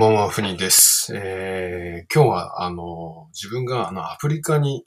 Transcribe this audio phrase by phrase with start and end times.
[0.00, 1.14] ばんは、ふにです。
[1.14, 4.82] えー、今日は、あの、自分が、あの、アフリカに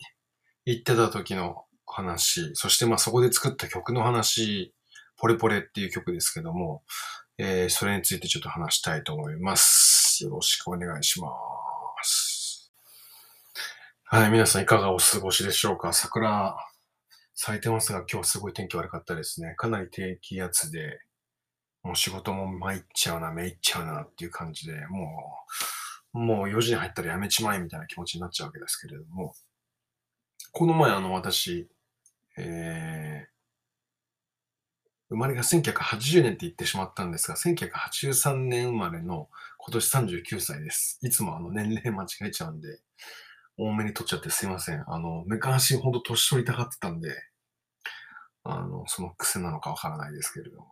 [0.66, 4.74] 行ってた時の話、そして、まあ、そこで作った曲の話、
[5.16, 6.82] ポレポレっていう曲ですけども、
[7.38, 10.24] えー、それについてちょっと話したいと思います。
[10.24, 11.28] よろしくお願いしま
[12.02, 12.74] す。
[14.06, 15.94] はい、皆さんいかがお過ごしでしょうか？
[15.94, 16.56] 桜、
[17.36, 19.54] 咲いてますが、今日すごい天気悪かったですね。
[19.58, 20.98] かなり低気圧で、
[21.84, 25.46] もう仕事も参っちゃうな、めいっちゃうなっていう感じで、も
[26.14, 29.34] う、もう4時に入ったらやめちまえみたいな気持ちになっちゃうわけですけれども、
[30.52, 31.68] この前あの私、
[32.38, 33.34] えー、
[35.10, 41.00] 生まれが1980年って言ってしまったんですが、1983年生まれの今年39歳です。
[41.02, 42.80] いつもあの年齢間違えちゃうんで、
[43.58, 44.84] 多めに取っちゃってすいません。
[44.88, 47.10] あの、昔ほんと年取りたがってたんで、
[48.44, 50.68] あの、その癖なのかわからないですけれども。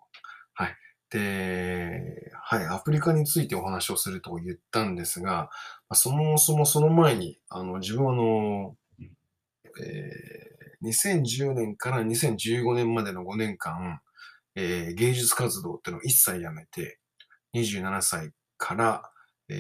[0.54, 0.76] はい。
[1.12, 5.50] で、はい、アフリカについてお話をすると言ったんですが、
[5.94, 8.76] そもそもその前に、あの、自分はあの、
[9.84, 14.00] えー、2010年から2015年までの5年間、
[14.56, 17.00] えー、芸術活動っていうのを一切やめて、
[17.56, 19.12] 27歳から、
[19.50, 19.56] え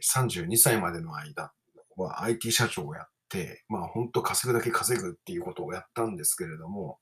[0.00, 1.52] ー、32歳までの間
[1.96, 6.98] は IT 社長をやって、まあ本当稼ぐだけ稼ぐっていうことをやったんですけれども、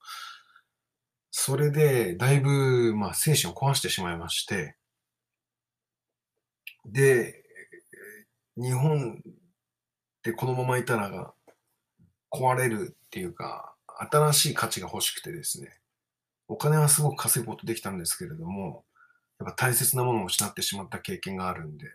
[1.36, 4.76] それで、だいぶ、まあ、精神を壊してしまいまして、
[6.86, 7.42] で、
[8.56, 9.20] 日本
[10.22, 11.34] でこのままいたら
[12.30, 13.74] 壊れるっていうか、
[14.12, 15.76] 新しい価値が欲しくてですね、
[16.46, 18.84] お金はすごく稼ぐことできたんですけれども、
[19.40, 21.88] やっぱ大切なものを失ってしまった経験があるんで、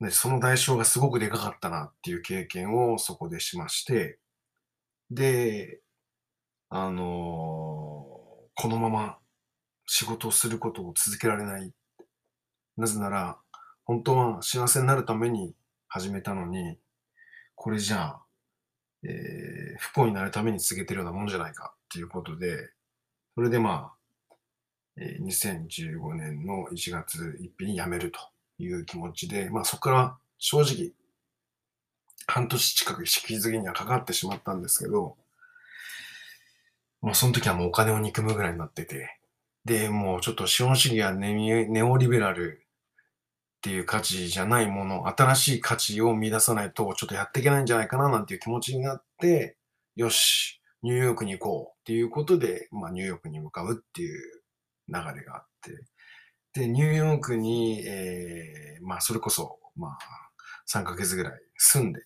[0.00, 4.18] でその代償がすごくでかかったなっていう経験をそこでしまして、
[5.08, 5.81] で、
[6.74, 9.18] あのー、このまま
[9.86, 11.70] 仕事をすることを続けられない。
[12.78, 13.36] なぜなら、
[13.84, 15.54] 本当は幸せになるために
[15.86, 16.78] 始めたのに、
[17.56, 18.22] これじゃあ、
[19.04, 22.70] えー、不幸になるために続けてるようなもんじゃないかっていうことで、
[23.34, 24.34] それでまあ、
[24.96, 28.18] えー、2015年の1月1日に辞めると
[28.56, 30.92] いう気持ちで、まあそこから正直、
[32.26, 35.18] 半年近く引き継ぎにはかかってしまったんですけど、
[37.02, 39.18] もうその時はもうお金を憎むぐらいになってて、
[39.64, 41.34] で、もうちょっと資本主義はネ
[41.66, 42.62] ネオリベラル
[43.58, 49.56] っていう価値じゃないもの、新しい価値を見出さないとちょっとやっていけないんじゃないかななんていう気持ちになって、
[49.96, 54.42] よし、ニューヨークに行こうっていうことで、まあニューヨークに向かうっていう
[54.88, 59.98] 流れがあって、で、ニューヨークに、えー、まあそれこそ、まあ
[60.68, 62.04] 3ヶ月ぐらい住んで、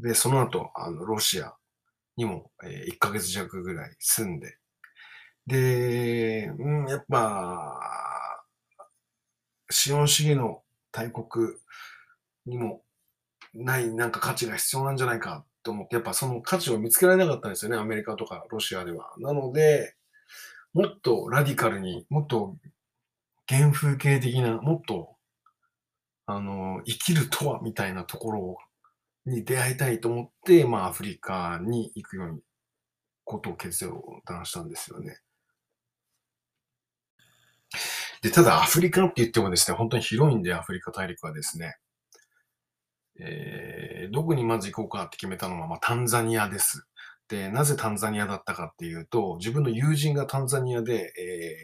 [0.00, 1.54] で、その後、あの、ロシア、
[2.18, 4.58] にも、えー、1ヶ月弱ぐらい住んで、
[5.46, 7.80] で、うん、やっぱ、
[9.70, 11.54] 資本主義の大国
[12.44, 12.82] にも
[13.54, 19.12] ないなんか価値が必要なんじゃないかと思って、やっぱその価値を見つけられなかったんですよね、アメリカとかロシアでは。
[19.18, 19.94] なので、
[20.74, 22.56] もっとラディカルに、もっと
[23.48, 25.14] 原風景的な、もっと、
[26.26, 28.58] あの、生きるとはみたいなところを
[29.28, 32.40] に出会いたいと思って、まあ、アフリカに行くように、
[33.24, 33.86] ことを決
[34.24, 35.20] 断したんですよね。
[38.22, 41.76] で、ただアフリカって言ってもですね、本当に広いんで、アフリカ大陸はですね、
[43.20, 46.86] えー、どこにまず行こうかって決めたのは、まあ、タンザニアです。
[47.28, 51.56] で、なぜタンザニアだったかっていうと、自分の友人がタンザニアで、え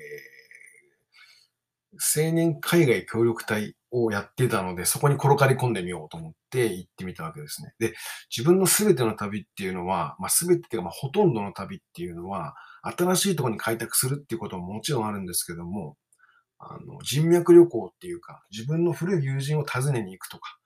[1.97, 7.73] ー、青年海外協力隊をやってたので、そこに転がり込んでみようと思って行ってみたわけですね。
[7.79, 7.95] で、
[8.35, 15.97] 自分の全ての旅っていうのは、まあ、全てっていうか、まあ、ほとんどの旅っていうのは、新しいところに開拓するっていうことももちろんあるんですけども、
[16.59, 20.59] あの、人脈旅行っていうか、自分の古い友人を訪ねに行くとか、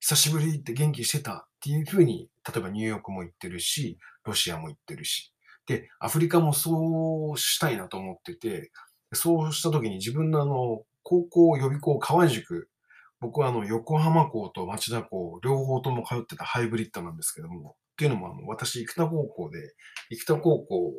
[0.00, 5.32] 久しぶりって元気してたっていうふうに、例えばニューヨークも行ってるし、ロシアも行ってるし、
[5.66, 8.70] で、アフリカもそうしたいなと思ってて、
[9.12, 12.68] そうした時に自分のあの、高校予備校河合塾、
[13.20, 19.74] 僕はあの、横浜校と町田校、両方とも通ってたハイブリッドなんですけども、っていうのもあの、私、生田高校で、
[20.10, 20.94] 生田高校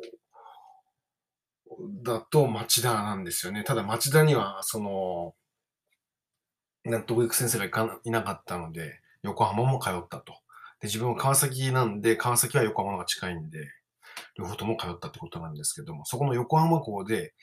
[2.02, 3.64] だと町田なんですよね。
[3.64, 5.34] ただ町田には、その、
[6.84, 10.32] 納得いく先生がいかいなかったので、横浜も通ったと。
[10.80, 13.58] で、自分は川崎なんで、川崎は横浜が近いんで、
[14.38, 17.34] 両方とも通ったってことなんですけども、そこの横浜校で、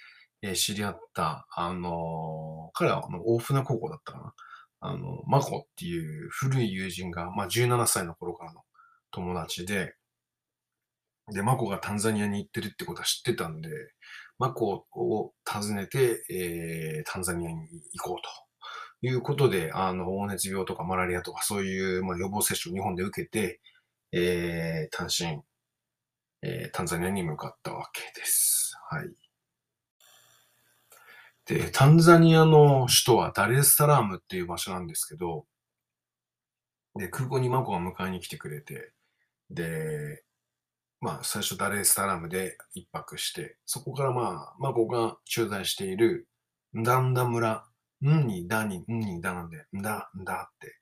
[0.44, 4.34] え、知り合った、あの、彼はあの大船高校だったかな。
[4.82, 8.62] あの、マコっていう古い友人が、まあ17歳の頃からの
[9.12, 9.96] 友達で、
[11.32, 13.70] で、マコがタンザニアに行ってるってことは知ってたんで、
[14.38, 17.56] マコを訪ねて、えー、タンザニアに
[17.94, 18.18] 行こう
[19.02, 23.62] ということで、あの、黄熱病とかマラリアとかそういう、まあ、予防接種を日本で受けて、
[24.12, 25.42] えー、単身、
[26.42, 28.74] えー、タンザニアに向かったわけです。
[28.90, 29.23] はい。
[31.46, 35.46] で、タンザニアの首都はダレスサラームっていう場所なんですけど、
[36.96, 38.94] で、空港にマコが迎えに来てくれて、
[39.50, 40.24] で、
[41.02, 46.28] まあ、最初ダレスタラームで一泊して、そこからまあ、マコが駐在している、
[46.78, 47.66] ンダンダ村、
[48.02, 50.80] んにだに、んにだなんで、んだ、んだって、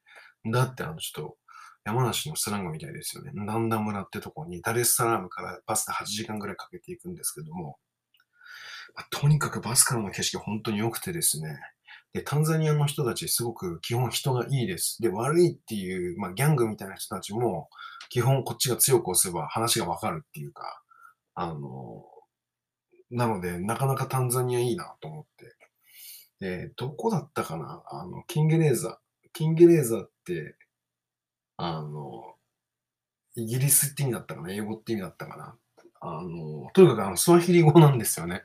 [0.47, 1.37] んだってあの、ちょっと、
[1.85, 3.31] 山梨のスラングみたいですよね。
[3.33, 7.79] ンダンダ村ってとこに、ダレスサラームからバスで8時間ぐらいかけていくんですけども、
[9.09, 11.59] とにかくバスからの景色本当に良くてですね、
[12.13, 14.97] で、タンザニアの人たちすごく基本人がいいです。
[15.01, 17.69] で、悪いっていう、まあ、ギャングみたいな人たちも、
[18.09, 20.83] 基本こっちが強く押せば話がわかるっていうか、
[21.35, 22.03] あの、
[23.09, 25.55] なので、なかなかタンザニアいいなと思って。
[26.41, 27.83] で、どこだったかな？
[27.87, 28.99] あの、キンゲレーザ。
[29.31, 30.57] キンゲレーザって、
[31.55, 32.35] あの、
[33.35, 34.51] イギリスって意味だったかな？
[34.51, 35.55] 英語って意味だったかな？
[36.01, 38.43] あの、とにかくあの、スワヒリ語なんですよね。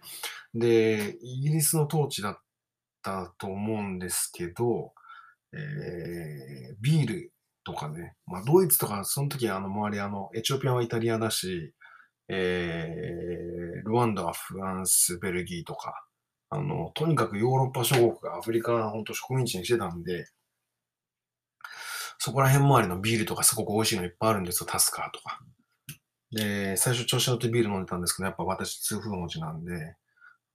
[0.55, 2.39] で、イギリスの統治だっ
[3.03, 4.93] たと思うんですけど、
[5.53, 7.33] えー、ビール
[7.65, 11.73] とかね、まあ、ドイツとか、その時あの周り、あの、エチオピアはイタリアだし、
[12.29, 16.07] えー、ルワンダはフランス、ベルギーとか、
[16.51, 20.27] あの、とにかくヨーロッパ諸国がアフリカ、本当植民地にしてたんで、
[22.19, 25.41] そこら辺周りのビールとかすごく美味しいのいっぱいあるんですよ、タスカーとか。
[26.33, 29.97] で、最初調子乗ってビール飲んでたんですけど、やっぱ私痛風持ちなんで、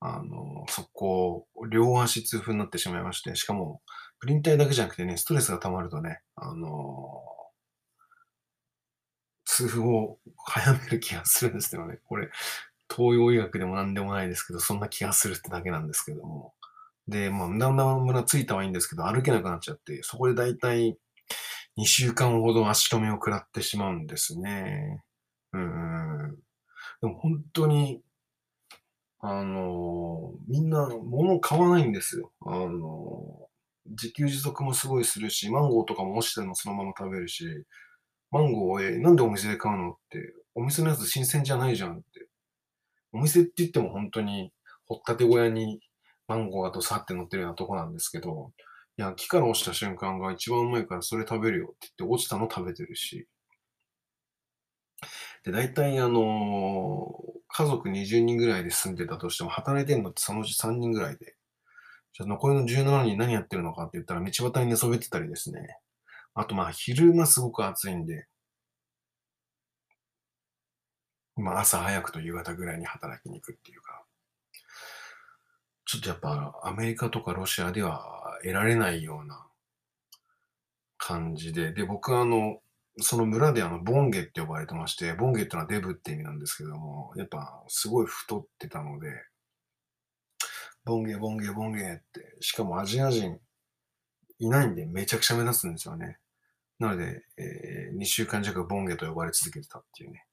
[0.01, 3.81] あの、そこ、両足痛風になってしまいまして、しかも、
[4.19, 7.23] プリン体だけじゃなくてね、ストレスが溜まるとね、あの
[9.45, 11.99] 痛風を早める気がするんですけどね。
[12.07, 12.29] これ、
[12.89, 16.53] 東洋医学でも何でもないですけど、そんな気がするってだけなんですけども。
[17.07, 20.97] で、まあ、だんだん村着いたはいいんですけど、歩けなくなっちゃって、そこでだいたい
[21.77, 25.01] 2週間ほど足止めを食らってしまうんですね。
[25.53, 26.35] うん。
[27.01, 28.01] でも本当に、
[29.19, 32.31] あのみんな物を買わないんですよ。
[32.41, 33.49] あの
[33.85, 37.45] 自給自足もすごいするし、マンゴーとかも落ちてるのそのまま食べるし、
[38.31, 42.27] マンゴー、え、なんでお店で買うのって、お店のやつ新鮮じゃないじゃんって。
[43.13, 44.53] お店って言っても本当に、
[44.87, 45.81] 掘ったて小屋に
[46.27, 48.51] マンゴーがドサって乗ってるようなとこなんですけど、
[48.97, 53.27] いや、木から落ちた瞬間が一番うまいからそれ食べるよって言って落ちたの食べてるし。
[55.43, 57.15] で、大体あの
[57.49, 61.35] 家族20人ぐらいで住んでたとしても、働いてるのってそのうち3人ぐらいで。
[62.13, 65.77] じゃ残りの17人何やってるのかって言ったら道端に寝そべってたりですね。
[66.35, 68.27] あとまあ昼間すごく暑いんで、
[71.35, 74.05] まあ朝早くと夕方ぐらいに働きに行くっていうか、
[75.85, 79.45] ちょっとやっぱアメリカとかロシアでは得られないような
[80.97, 82.61] 感じで、で、僕はあの、
[82.97, 89.09] その村であの、ボンゲって呼ばれてまして、ボンゲってのはデブって意味なんですけども、やっぱすごい太ってたので、
[90.83, 93.39] ボンゲ、ボンゲ、ボンゲって、しかもアジア人
[94.39, 96.17] いないんでめちゃくちゃ目立つんですよね。
[96.79, 100.25] なので、えー、2週間弱ボンゲと呼ばれ続けてたっていうね。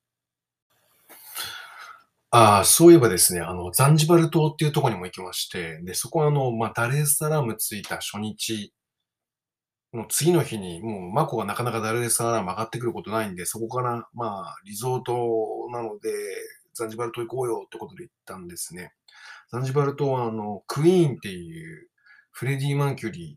[2.31, 8.73] ああ、そういえばですね、あの、ザンジバル島っていうところにも行きまして、で、そこはあの、まあ、ダレースサラーム着いた初日
[9.95, 16.11] の次の日に、もうマコがなかなかダレースサラーム上がってくることないんで、そこから、まあ、リゾートなので、
[16.75, 18.93] ザンジバル島行こうよってことで行ったんですね。
[19.51, 21.89] ザンジバル島は、あの、クイーンっていう、
[22.31, 23.37] フレディ・マーキュリ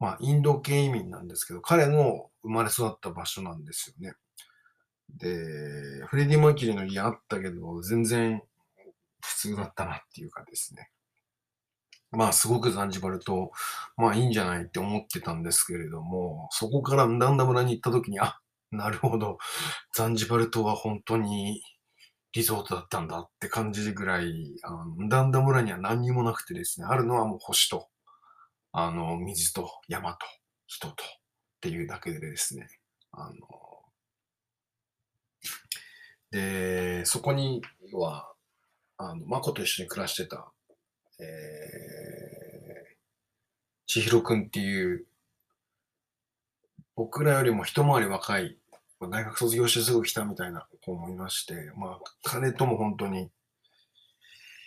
[0.00, 4.14] まあ、インド系移民なんですけど、彼の生まれ育った場所なんですよね。
[5.14, 8.42] で、フレディ・マーキュリーの家あったけど、全然
[9.20, 10.90] 普通だったなっていうかですね。
[12.12, 13.50] まあ、すごくザンジバル島、
[13.96, 18.38] まあいいんじゃないって思ってたんですけれども、そこからンダンダ村に行った時に、あ、
[18.70, 19.38] なるほど、
[19.94, 21.62] ザンジバル島は本当に
[22.32, 27.88] リゾートだったんだって感じぐらい、あのダンダ村には何にもなくてですね、あるのはもう星と、
[28.72, 30.18] あの、水と山と
[30.66, 30.96] 人とっ
[31.60, 32.68] ていうだけでですね、
[33.12, 33.32] あの、
[36.30, 38.30] で、そこには、
[38.98, 40.52] あの、マコと一緒に暮らしてた、
[41.18, 42.96] えー、
[43.86, 45.06] 千尋くんっていう、
[46.94, 48.58] 僕らよりも一回り若い
[49.00, 53.30] 大学卒業してすぐ来たみたいな子もいまして、まあ、彼とも本当に、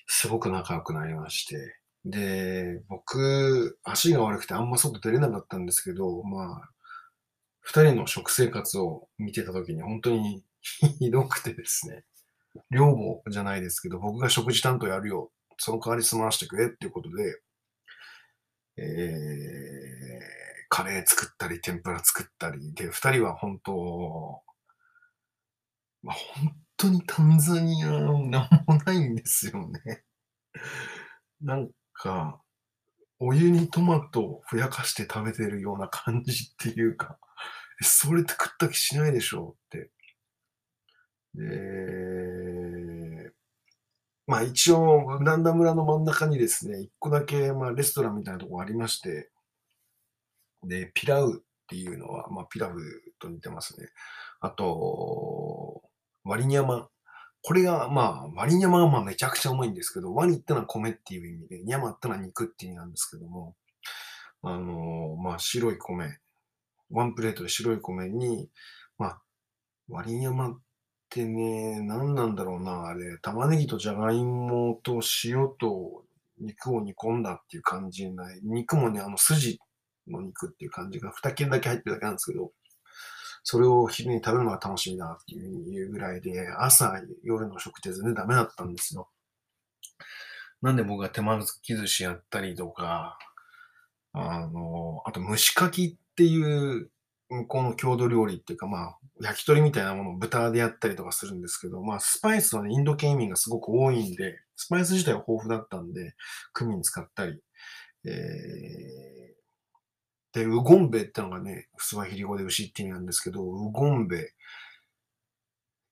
[0.08, 1.76] すごく仲良くなりまして、
[2.06, 6.70] で、僕、足が悪くてあんま外出れなかったんですけど、まあ、
[7.62, 10.44] 二人の食生活を見てた時に本当に
[11.00, 12.04] ひどくてですね、
[12.72, 17.42] 寮母じゃないですけど、僕が食事担当やるよその代わり済ましてくれっていうことで、
[18.78, 20.26] えー、
[20.70, 24.42] カレー作ったり、天ぷら作ったり、で、二人は本当、
[26.02, 28.10] まあ、本当にタンザニアなん
[28.66, 30.04] もないんですよね。
[31.42, 32.42] なんか、
[33.20, 37.20] お湯にトマトをふやかして食べてるような感じっていうか、
[37.82, 39.92] それって食った気しないでしょうって。
[41.36, 42.79] で、
[44.30, 49.32] まあ一応、ウランダ村の真ん中にですね、一個だけ、まあレストランみたいなとこありまして、
[50.64, 52.80] で、ピラウっていうのは、まあピラフ
[53.18, 53.88] と似てますね。
[54.40, 55.82] あと、
[56.24, 56.90] ワリニャマ。
[57.42, 63.56] これが、まあ、ワリニャマはまあめちゃくちゃ重いんですけど、ワニってのは米っていう意味で、ニャマってのは肉っていう意味なんですけども、
[64.44, 66.20] あのまあ白い米、
[66.92, 68.52] ワンプレートで白い米に、
[69.00, 69.22] まあ、
[69.88, 70.60] ワリニャマっ
[71.10, 76.06] てね、何なんだろうな、あれ、玉ねぎとじゃがいもと塩と
[76.40, 78.40] 肉を煮込んだっていう感じない。
[78.44, 79.60] 肉もね、あの筋
[80.08, 82.52] の肉っていう感じが2切だけ入ってるだけなんですけど、
[83.44, 89.10] それを昼に食べるのが楽しみだっていうぐらいで、朝、夜の食って全然ダメだったんですよ。
[90.62, 93.18] なんで僕が手巻き寿司やったりとか、
[94.14, 96.92] あの、あと蒸しかきっていう
[97.30, 106.16] 向こうの郷土料理っていうか、まあ、焼き鳥みたいなものを豚でやったりとかするんですけど、まあ、スパイスはね、インド系移民がすごく多いんで、スパイス自体は豊富だったんで、
[106.54, 107.40] クミン使ったり、
[108.06, 114.34] えー、で、ウゴンベってのがね、スワヒリ語で牛って意味なんですけど、ウゴンベ、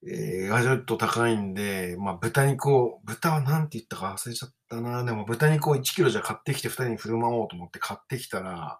[0.10, 5.04] えー、がちょっと高いんで、まあ、豚肉を、豚は何て言ったか忘れちゃったな。
[5.04, 8.80] でも豚肉を1キロじゃ買ってきて2人に振る舞おうと思って買ってきたら、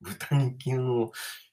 [0.00, 1.10] 豚肉の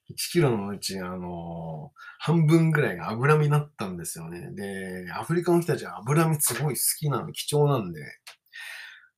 [0.09, 4.51] 1キロのうち、あの、半分ぐらいが脂身だったんですよね。
[4.51, 8.01] で、アフリカの人たちは脂身すごい好きなの、貴重なんで。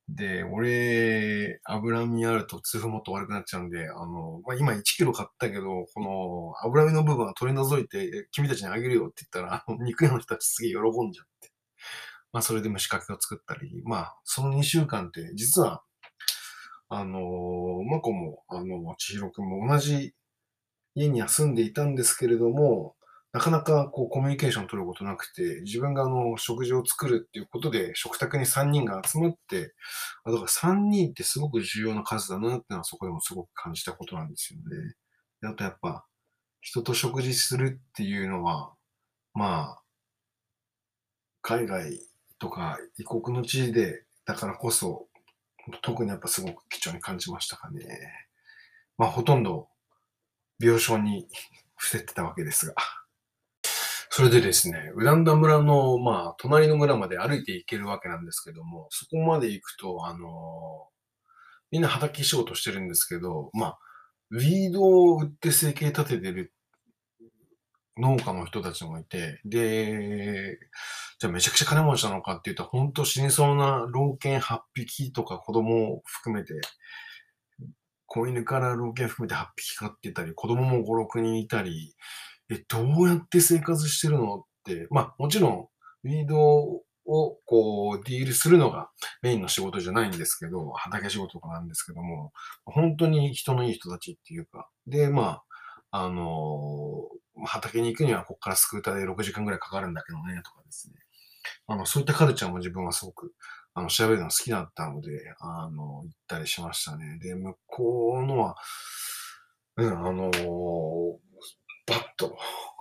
[0.08, 10.78] で、俺、脂身あると痛風もっと悪くなっちゃうんで、あの、まあ、今1キロ買ったけど、この脂身の部分は取り除いて、君たちにあげるよって言ったら、肉屋の人たちすげえ喜
[11.08, 11.50] んじゃって。
[12.32, 15.82] まあ、それで蒸しかけを作ったり、まあ、その2週間って、実は、
[16.88, 17.20] あの、
[17.90, 20.14] まこも、あの、千尋くんも同じ
[20.94, 22.96] 家には住んでいたんですけれども、
[23.32, 29.74] なかなかこうコミュニケーション取ることなくて、自分があの食事を作るっていうことで食卓に3人が集まって、
[30.24, 34.94] あだから3人ってすごく重要な数だなってのはそこでもすごく感じたことなんですよね。
[35.42, 36.06] であとやっぱ
[36.62, 38.72] 人と食事するっていうのは、
[39.34, 39.82] まあ、
[41.42, 42.00] 海外
[42.38, 45.05] とか異国の地でだからこそ
[45.82, 47.86] 特にやっぱすごく貴重に感じましたかね。
[48.98, 49.68] まあ、ほとんど
[50.58, 51.28] 病床に
[51.76, 52.74] 伏せてたわけですが。
[54.10, 60.88] それでですね、ウランダ村の、まあ、隣の村まで歩いて行けるわけなんですけども、そこまで行くと、あの
[61.70, 63.78] みんな畑仕事してるんですけど、まあ、
[64.30, 66.52] ウィードを売って生計立ててる
[67.98, 70.58] 農家の人たちもいて、で、
[71.18, 76.54] じゃあめちゃくちゃ金持ちなのかっていうと、本当死にそうな老犬8匹とか子供を含めて、
[78.06, 81.94] 子犬から老犬含めて8匹飼ってたり、子供も5、6人いたり、
[82.50, 85.68] え、どうやって生活してるのって、まあもちろん、
[86.04, 88.90] ウィードをこうディールするのが
[89.22, 92.32] メインの仕事じゃないんですけど、畑仕事とかなんですけども、
[92.64, 95.40] 本当に人のいい人たちっていうか、で、ま
[95.90, 97.08] あ、あの
[97.44, 100.94] 畑に行くにはここからスクーターで6時間ぐらいかかるんだけどね、とかですね。
[101.66, 103.34] あの、そういったカルチャーも自分はすごく、
[103.74, 107.18] あの、調べるの好きだったので、あの、行ったりしましたね。
[107.20, 108.56] で、向こうのは、
[109.76, 110.30] うん、あの
[111.86, 112.36] バッと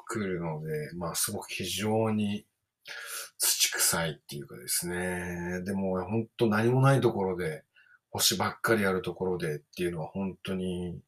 [0.07, 2.45] 来るので、まあ、すごく非常に
[3.37, 5.61] 土臭いっていうかですね。
[5.65, 7.63] でも、本当何もないところで、
[8.11, 11.01] 星ばっかりあるところでっていうのは本当に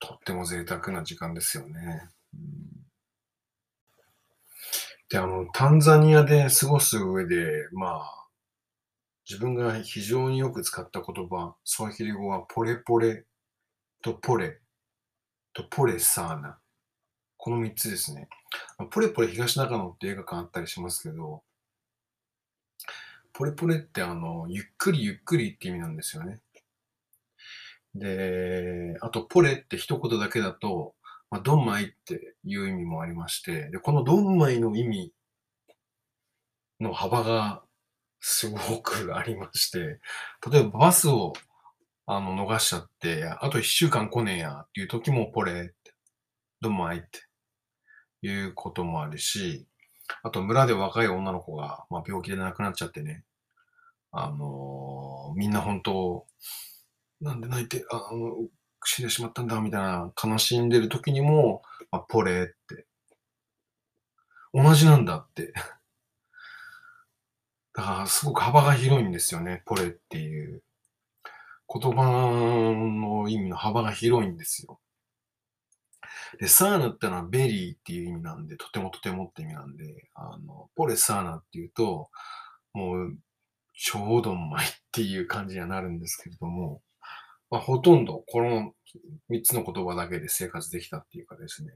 [0.00, 2.08] とっても贅沢な時間ですよね。
[5.08, 8.26] で、あの、タンザニアで過ごす上で、まあ、
[9.28, 13.24] 自分が非常によく使った言葉、スワヒリ語はポレポレ
[14.02, 14.60] とポレ
[15.52, 16.58] とポレサーナ。
[17.36, 18.28] この3つですね。
[18.90, 21.44] ポレポレ東中野って映画館あったりしますけど、
[23.32, 26.40] ポレポレってあの、ゆっくりゆっくりって意味なんですよね。
[27.94, 30.95] で、あとポレって一言だけだと、
[31.30, 35.12] まあ、ドンマイっていう意味もありまして、で、このドンマイの意味
[36.80, 37.62] の幅が
[38.20, 40.00] すごくありまして、
[40.50, 41.32] 例えばバスを
[42.06, 45.74] あの逃しちゃって、あと一週間来ねえやっていう時もポレって、
[46.60, 47.20] ドンマイって
[48.22, 49.66] いうこともあるし、
[50.22, 53.24] あと村で若い女の子が、まあ、病気で亡くなっちゃってね、
[54.12, 56.26] あのーみんな本当、
[57.20, 58.36] なんで泣いて、あの、
[58.88, 62.86] 死んでしまったんだ、みたいな悲しんでる時にも、あ、ポレって。
[64.54, 65.52] 同じなんだって。
[67.74, 70.62] だから、すごく幅が広いんですよね、ポレっていう。
[71.68, 74.80] 言葉の意味の幅が広いんですよ。
[76.38, 82.10] で、 sana ってのは very っていう意味なんで、とてもとてもって意味なんで、あの、 pole sana っていうと、
[82.72, 83.18] もう、
[83.74, 86.82] ちょうどうまいっていう感じにはなるんですけれども、
[87.50, 88.72] まあ、ほとんどこの
[89.30, 91.72] 3つの言葉だけで生活できたっていうかですね、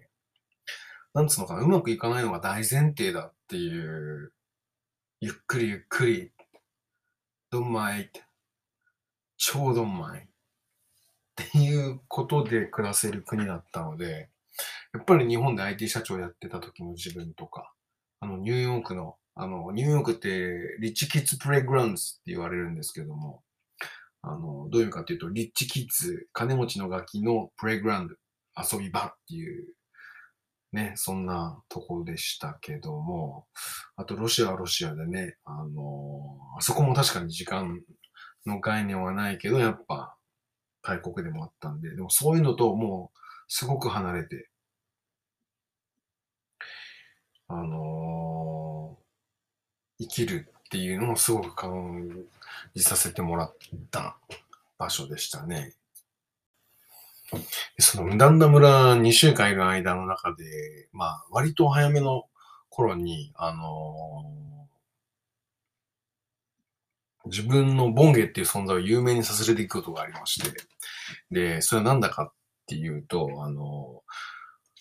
[1.14, 4.32] なんつうのかな、うまくいかないのが大前提だっていう、
[5.20, 6.32] ゆっくりゆっくり、
[7.50, 8.02] どんまい。
[8.02, 8.22] って、
[9.36, 10.20] ちょうどんまい。
[10.20, 10.24] っ
[11.34, 14.30] ていうことで暮らせる国だったので、
[14.92, 17.72] やっぱり日本で IT 社長やってた時の自分とか、
[18.20, 23.42] あの、ニューヨークの、あの、ニューヨークって、リッチキッズプレイグラウンズって言われるんですけども、
[24.22, 28.14] あの、どういう意味かっていうと、リッチキッズ、金持ちのガキのプレイグラウンド、
[28.56, 29.74] 遊び場っていう、
[30.72, 33.46] ね、そんなとこでしたけども、
[33.96, 37.80] あとロシアはロシアでね、あの、あそこも確かに時間
[38.46, 40.16] の概念はないけど、やっぱ
[40.82, 44.48] 大国でもあったんで、でもそういうのともうすごく離れて、
[47.48, 48.96] あの
[49.98, 52.08] 生きるっていうのをすごく感
[52.74, 53.56] じさせてもらっ
[53.90, 54.16] た
[54.78, 55.74] 場所でしたね。
[57.78, 62.24] その、だんだ村2週間いる間の中で、まあ、割と早めの
[62.68, 64.40] 頃に、あの
[67.26, 70.50] 自分のボンゲっていう存在を有名にさせる出来事がありまして、
[71.30, 72.32] で、それは何だかっ
[72.66, 74.02] ていうと、あの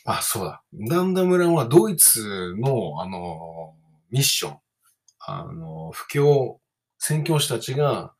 [0.06, 0.64] あ、そうだ。
[0.74, 3.76] ダンダ村はドイツの、あの、
[4.10, 4.58] ミッション、
[5.20, 6.59] あの、布教、
[7.00, 8.14] 宣教師たちが、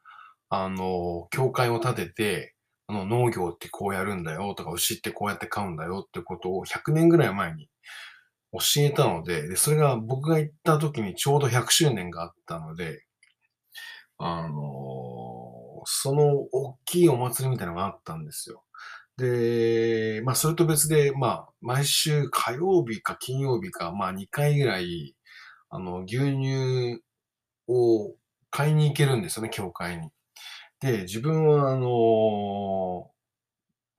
[0.50, 2.56] あの、教会を建てて、
[2.88, 7.70] あの、農業ってこうやるんだよとか、牛ってこうやって飼うんだよってことを100年ぐらい前に
[8.54, 13.04] 教えたので、で、それが僕が行った時にちょうど100周年があったので、
[14.18, 18.64] あの、その大きいお祭りみたいなのがあったんですよ。
[19.18, 25.16] で、まあ、それと別で、まあ、毎週火曜日か金曜日か、まあ、2回ぐらい、
[25.70, 27.02] あの、牛乳
[27.68, 28.16] を
[28.52, 30.10] 買いに行けるんですよね、教会に。
[30.80, 33.12] で、自分は、あの、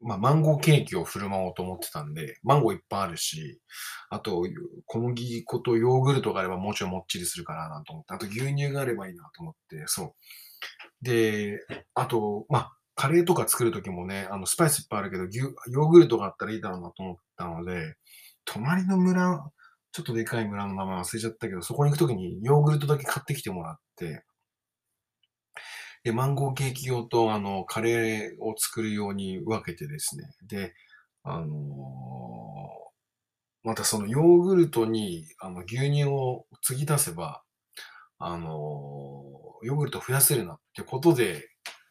[0.02, 3.60] まあ、マンゴーケーキを振る舞おうと思ってたんで、マンゴーいっぱいあるし、
[4.08, 4.42] あと、
[4.86, 10.14] 小麦粉とヨーグルトがあればもちょいもっちりするかななんて思って、あと牛乳があればいいなと思って、そう。
[11.02, 11.58] で、
[11.94, 17.96] あと、まあ、カレーとか作るときもね、あの、スパイスいっぱいあるけど、牛、ヨーグルトがあったらいいだろうなと思ったので、
[18.44, 19.50] 隣の村、
[19.92, 24.24] ちょっとでかい村の名前忘れちゃったけど、そこに行くときにヨーグルトだけ買ってきてもらって、
[26.02, 30.24] で、マンゴーケーキ用と、あの、カレーを作るように分けてですね。
[30.46, 30.74] で、
[31.22, 32.90] あのー
[33.62, 37.42] またそのヨーグルトに、あの、牛乳を継ぎ足せば、
[38.18, 41.48] あのーヨーグルト増やせるなってことで、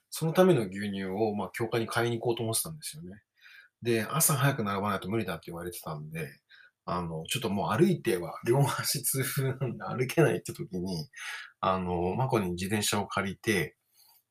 [0.10, 3.12] そのための牛乳を、まあ、教会に買いに行こうと思ってたんですよね。
[3.82, 6.30] で、朝早く並ばないと無理だって言われてたんで、
[6.86, 11.10] あの、ちょっともう歩いては、両足痛風なんで歩けないって時に、
[11.62, 13.78] あの、マコに自転車を借りて、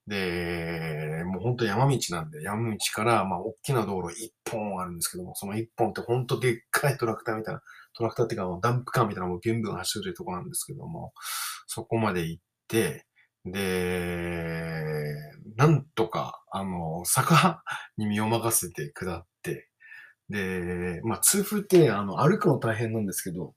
[0.09, 7.63] で、もう本当山道なんで、山道から、まあ、大きな道路一本あるんですけども、その一本って本当でっかいトラクターみたいな、
[7.95, 11.13] トラクターっていうか、ダンプカーみたいなもビュンビュン走ってるとこなんですけども、
[11.67, 13.05] そこまで行って、
[13.45, 15.15] で、
[15.57, 17.63] なんとか、あの、坂
[17.99, 19.69] に身を任せて下って、
[20.31, 23.55] で、まあ、痛風って、あの、歩くの大変なんですけど、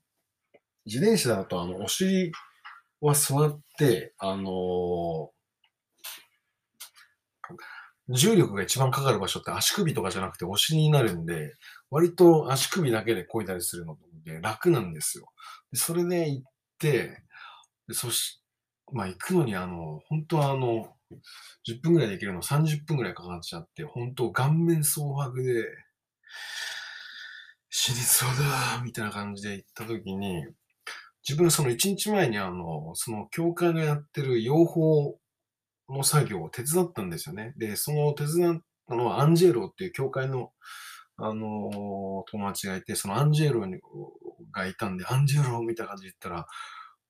[0.84, 2.32] 自転車だと、あの、お尻
[3.00, 5.30] は座って、あの
[8.08, 11.54] 重力が一番かかる場所って足首とかじゃなくてお尻になるんで、
[11.90, 15.26] 割と足首だけで漕いだりするので楽なんですよ。
[15.74, 16.44] それで行っ
[16.78, 17.22] て、
[17.92, 18.42] そし、
[18.92, 20.96] まあ行くのにあの、本当はあの、
[21.64, 25.66] 10分ぐらいで行けるの30分ぐらいかかっちゃって、本当顔面蒼白で、
[27.70, 30.44] 死にそうだみたいな感じで行った時に、
[31.28, 35.18] 自分その1日前にあの、その教会がやってる養蜂
[35.88, 37.54] の作業を手伝ったんですよね。
[37.56, 40.50] で、その手伝ったのはアンジェロっていう教会の、
[41.16, 43.78] あの友達がいて、そのアンジェロに
[44.52, 46.46] がいたんで、アンジェロみたいな感じで言ったら、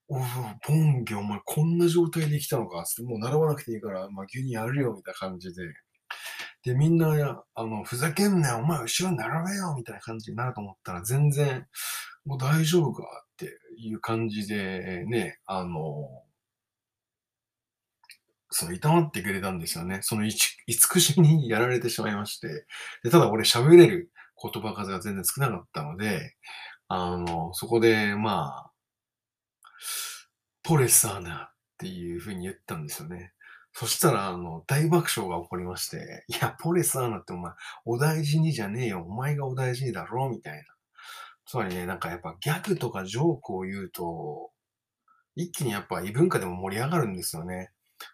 [0.08, 0.20] おう、
[0.68, 5.62] ボンゲ、お前こんな状態で来たのかつって、もう習わなくていいから、まあ、牛乳やるよ、みたいな感じで。
[6.64, 11.66] で、みんな、あの、ふざけんなよ、お前後ろに並べよ、みたいな感じになると思ったら、全然、
[12.24, 16.08] もう大丈夫かっていう感じで、ね、あの、
[18.52, 20.00] その、いたわってくれたんですよね。
[20.02, 22.66] その、いち慈しみにやられてしまいまして。
[23.02, 26.34] で、ただ俺喋れる言葉数が全然少なかったので、
[26.88, 28.72] あの、そこで、まあ、
[30.62, 33.32] ポレサーナっていう風に言ったんですよね。
[33.72, 37.52] そしたら、あの、大爆笑が起こりまして、いや、ポレサーナってお前、
[37.84, 39.04] お大事にじゃねえよ。
[39.08, 40.64] お前がお大事にだろうみたいな。
[41.46, 44.50] つまりね、なんかやっぱギャグとかジョークを言うと、
[45.34, 47.70] 一気にやっぱ異文化でも盛り上がるんですよね。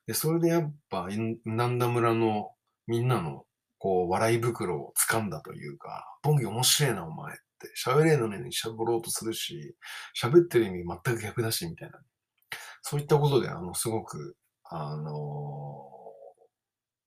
[0.06, 1.08] で、それでやっぱ、
[1.44, 2.50] なんだ村の
[2.86, 3.44] みんなの、
[3.78, 7.72] こう、笑い袋を掴んだというか、ボンギ面白いな、お前って。
[7.76, 9.76] 喋れんのに喋ろうとするし、
[10.20, 12.00] 喋ってる意味全く逆だし、みたいな。
[12.82, 15.84] そういったことで、あの、すごく、あの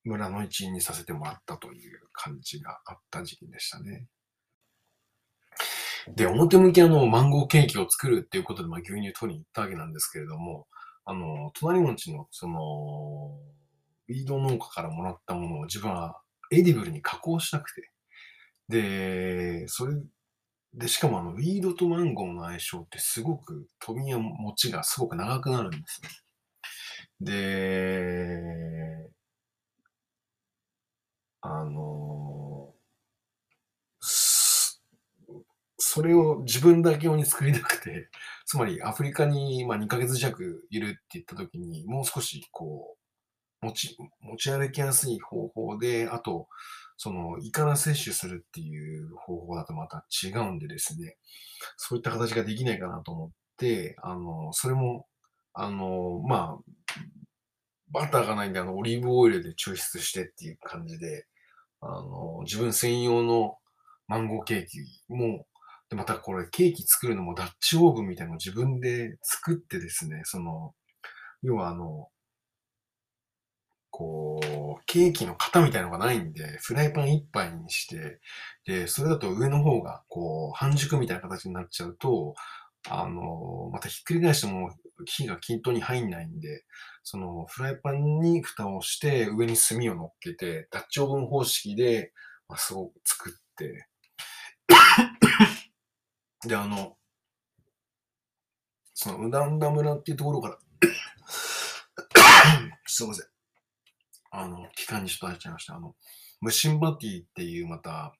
[0.06, 4.08] ー、村の一員にさせてもらったという感じがあった時期でしたね。
[6.16, 10.68] で、表向きあの、マンゴーケーキを作るっていうことで、まあ、牛乳取りに行ったわけなんですけれども、
[11.06, 13.38] あの、隣町の、その、
[14.08, 17.90] weed 農家からもらったものを自分は edible に加工したくて。
[18.70, 19.96] で、それ
[20.74, 26.10] で、しかもあの、 weed とマンゴーの相性ってすごく、飛びの持ちがすごく長くなるんですね。
[27.20, 29.12] で、
[31.42, 32.74] あの、
[35.78, 38.10] それを自分だけ用に作りたくて、
[38.52, 42.98] つまりアフリカにま2ヶ月弱いるって言った時に、もう少しこ
[43.62, 46.50] う、持ち、持ち歩きやすい方法で、あと、
[46.98, 51.16] その、胃から摂取するっていう方法だとまた違うんでですね、
[51.78, 55.06] そういった形ができないかなと思って、あの、それも、
[55.54, 57.06] あの、まあ、
[57.92, 61.26] バターがないんで、あの、オリーブオイルで抽出してっていう感じで、
[61.80, 63.56] あの、自分専用の
[64.10, 65.46] マンゴーケーキも
[65.92, 70.74] で、またこれケーキ作るのもダッチオーブンみたいなのを自分で作ってですね、その、
[71.44, 72.08] 要はあの、
[73.90, 74.40] こ
[74.80, 78.22] う、ケーキの型みたいのがないんで、フライパン一杯にして、
[78.66, 82.36] で、それだと上の方が、こう、半熟みたいな形になっちゃうと、
[82.90, 84.74] あの、またひっくり返しても
[85.06, 86.64] 火が均等に入んないんで、
[87.04, 92.14] そのフライパンに蓋をして上に炭を乗っけて、ダッチオーブン方式で、
[92.48, 93.88] まあ、すごく作って、
[96.46, 96.98] で、あの、
[98.94, 100.58] その、うだんだ村っていうところから
[102.86, 103.28] すいません。
[104.32, 105.76] あの、期間にちょっと入っちゃいました。
[105.76, 105.96] あの、
[106.40, 108.16] ムシンバティっていうまた、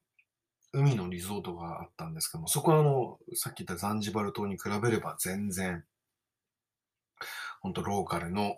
[0.74, 5.84] 海のリゾートがあったんですけども、そこはあの、さっき言ったザンジバル島に比べれば全然、
[7.62, 8.58] 本当ローカルの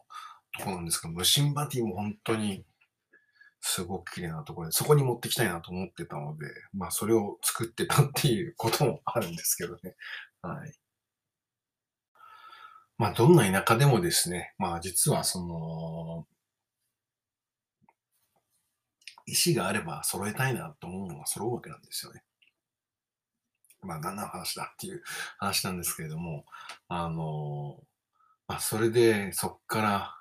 [0.58, 2.66] とこなんですけど、ムシンバティも本当に
[3.66, 9.96] すごく綺麗なところで、そこに持ってきたいなと思ってたので、まあそれを作ってたっていうこともあるんですけどね。
[10.42, 10.74] はい。
[12.98, 16.28] まあどんな田舎でもですね、まあ実はその、
[19.26, 22.22] 石があれば揃えたいなと思うのが揃うわけなんですよね。
[23.82, 25.02] まあ何の話だっていう
[25.40, 26.46] 話なんですけれども、
[26.90, 27.82] あの、
[28.46, 30.20] まあそれでそっから、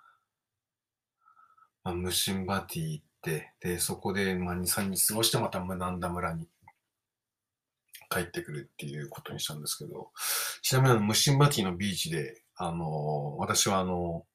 [1.83, 6.49] まあ、ムシンバティ、で、そこで、まあ、2、3日過ごしてまたムナンダ村に
[8.11, 10.11] 帰ってくるっていうことにしたんですけど、
[10.61, 14.27] ちなみにあの、ムシンバティのビーチで、あの、私はあの、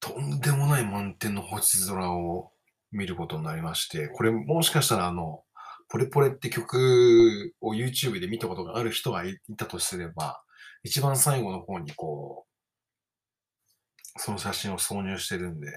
[0.00, 2.52] とんでもない満天の星空を
[2.92, 5.42] 見ることになりまして、これもしかしたらあの、
[5.88, 10.42] ポレポレって曲を YouTube で見たことがある人がいたとすれば、
[10.82, 15.68] 一番最後の方にこう、その写真を挿入してるん、で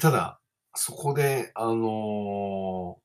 [0.00, 0.40] ただ、
[0.74, 3.00] そこで、あのー、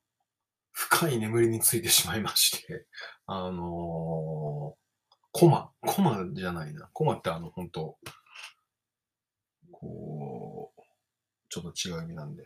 [0.74, 2.88] 深い眠りについてしまいまして、
[3.28, 6.90] あのー、コマ、コマじゃないな。
[6.94, 7.98] コマってあの、本当
[9.72, 10.82] こう、
[11.50, 12.44] ちょっと違う意味なんで。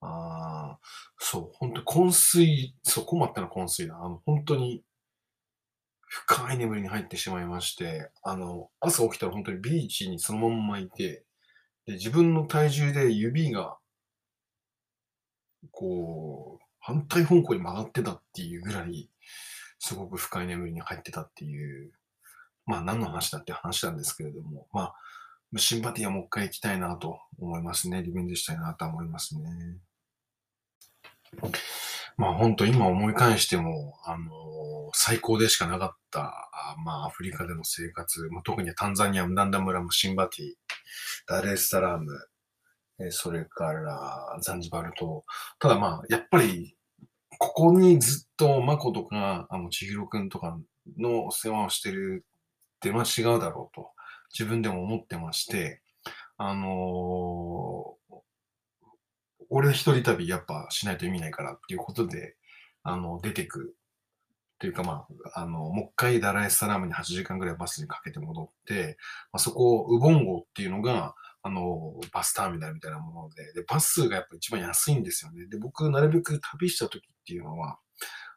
[0.00, 0.80] ああ、
[1.18, 3.96] そう、本当昏睡、そう、コマってのは昏睡だ。
[4.04, 4.84] あの、本当に、
[6.06, 11.23] 深い眠りに入ってしまいまして、あの、朝起きたら本当にビーチにそのまんまいて、
[11.86, 13.76] で、自分の体重で指が、
[15.70, 19.10] こう、反対方向に曲がってたっていうぐらい、
[19.78, 21.92] すごく深い眠りに入ってたっていう、
[22.66, 24.94] まあ何の話だって話なんですけれども、まあ、
[25.58, 28.02] シンバティはもう一回行きたいなと思いますね。
[28.02, 29.78] リベンジしたいなと思いますね。
[32.16, 36.32] まあ本当今思い返しても、あの、最高でしかなかった、
[36.84, 40.52] まあアフリカでの生活、まあ、特にタンザニア、ムダンダ村もシンバティ、
[41.26, 42.12] ダレスサラーム、
[43.00, 45.24] えそれからザンジバル島。
[45.58, 46.76] ただまあ、やっぱり、
[47.38, 50.56] ここにずっとマコとか、あの、千尋くんとか
[50.96, 52.24] の世話をしてる
[52.76, 53.90] って、まあ違うだろうと、
[54.32, 55.82] 自分でも思ってまして、
[56.36, 58.03] あのー、
[59.50, 62.36] 俺一人旅やっぱしないと意味ないからっていうことで、
[62.82, 63.74] あの、出てく。
[64.58, 68.96] というかまあ、あの、もう一回ダラエスサラームに8時間ぐらいバスにかけて戻って、
[69.32, 75.46] まあ、そこ、ウボンゴっていうのが、あの、バスターミナルみたいなもので、で、バスがやっぱ一番安いんですよね。
[75.46, 77.78] で、僕、なるべく旅した時っていうのは、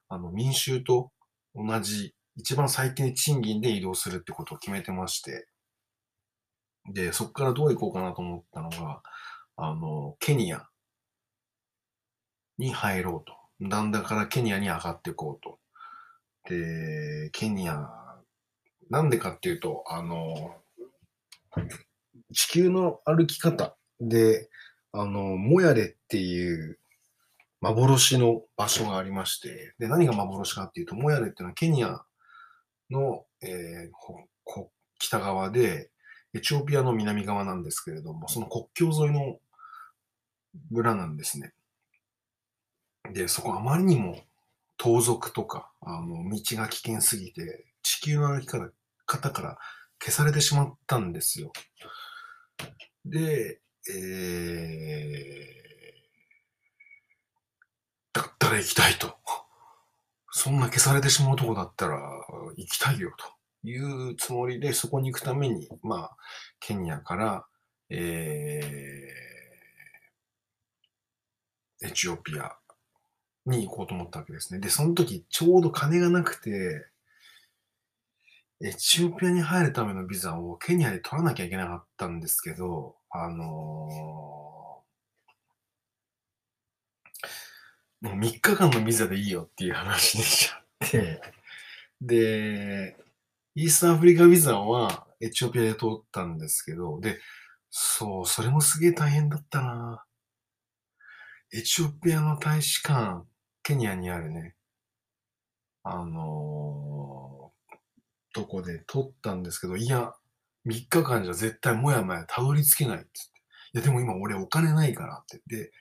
[0.10, 1.12] あの、民衆と
[1.56, 5.48] 同じ、一番最低賃金で移動するってことを決めてまして、
[6.94, 9.02] で、そこからどう行こうかなと思ったのが、
[9.56, 10.68] あの、ケニア
[12.58, 13.38] に入ろうと。
[13.70, 15.60] だんだからケニアに上がっていこうと。
[16.50, 17.90] で、ケニア、
[18.90, 20.56] なんでかっていうと、あの、
[22.34, 24.50] 地球の歩き方で、
[24.92, 26.80] あの、モヤレっていう
[27.62, 32.04] 幻の場所がありまして、で、何が幻かっていうと、モヤレっていうのはケニア
[32.90, 34.66] の、えー、
[35.00, 35.90] 北側で、
[36.34, 39.40] エチオピアの南側なんですけれども、その国境沿いの
[40.70, 41.54] 村なんですね。
[43.18, 44.20] で、そこあまりにも
[44.78, 48.48] 盗賊とか、あの、道が危険すぎて、地球の歩き
[49.08, 49.58] 方から
[50.00, 51.52] 消されてしまったんですよ。
[53.06, 59.16] で、えー、だったら行きたいと。
[60.32, 61.98] そんな消されてしまうとこだったら
[62.56, 63.76] 行きたいよとい
[64.12, 66.18] うつもりで、そこに行くために、まあ、
[66.60, 67.48] ケニアから、
[67.90, 72.56] えー、エチオピア
[73.48, 74.60] に行こうと思ったわけですね。
[74.60, 76.88] で、その時ちょうど金がなくて、
[78.62, 91.22] エチオピアに入るためのビザをケニアで取らなきゃいけなかったんですけど、あのー、もう3日間のビザでいいよっていう話でしちゃって、
[92.02, 92.98] で、
[93.56, 97.20] イースタンアフリカビザはエチオピアで通ったんですけど、で、
[97.70, 100.04] そう、それもすげえ大変だったな
[101.54, 103.24] エチオピアの大使館、
[103.68, 104.56] ケニアにあるね、
[105.84, 110.14] あのー、とこで撮ったんですけど、いや、
[110.66, 113.42] 3日間じゃ絶対もやもやたどり着けないって言って。
[113.74, 115.42] いや、でも今俺お金ないからって。
[115.50, 115.72] 言って、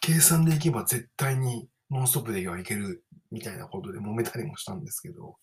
[0.00, 5.36] 計算でいけば絶対にノンストップではいけるみたいなことで揉めたりもしたんですけど、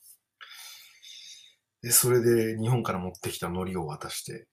[1.82, 4.48] で、それで日本から持ってきた海苔を渡して、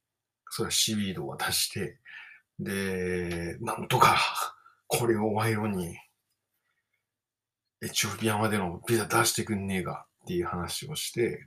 [0.51, 2.01] それはシビードを渡して、
[2.59, 4.17] で、なんとか
[4.89, 5.97] これを賄賂に
[7.83, 11.47] エチオピアまでのビザ出してくんねえかっていう話をして、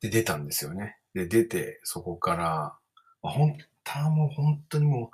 [0.00, 0.98] で、出たんですよね。
[1.14, 2.44] で、出て、そこから、
[3.22, 5.10] まあ、本当はもう本当にも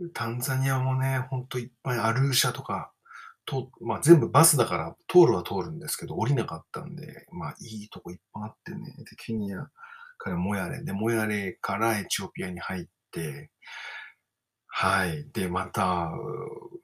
[0.00, 2.92] う、タンザニアもね、本当いっぱいアルーシャとか、
[3.46, 9.68] と、まあ全部バスだから通るは通るんですけど、降りなかったんで、まあいいとこいっぱいあってね、で、ケニア
[10.18, 13.50] からモヤレ、で、モヤレからエチオピアに入って、
[14.82, 15.26] はい。
[15.34, 16.10] で、また、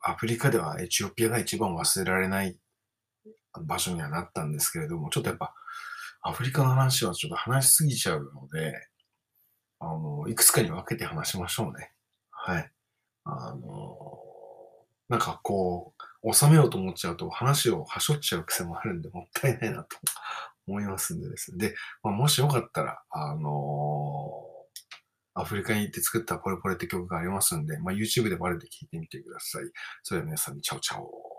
[0.02, 2.58] アフリカではエチオピアが一番忘れられない
[3.58, 5.54] 場所にはなったんですけれども、ちょっとやっぱ、
[6.20, 8.74] アフリカの話はちょっと話しすぎちゃうので、
[9.80, 11.90] あの、いくつかに分けて話しましょうね。
[12.32, 12.70] はい。
[13.24, 14.06] あの、
[15.08, 19.96] なんかこう、収めようと思っちゃうと話をはしょっちゃう癖もあるんで、もったいないなと
[20.68, 21.68] 思いますんでですね。
[21.68, 24.45] で、まあ、もしよかったら、あの
[25.36, 29.62] アフリカに行って作ったポレポレって曲がありますんで、まあ、YouTube でバレて聴いてみてください。
[30.02, 31.35] それでは皆さんにチャオチャオ。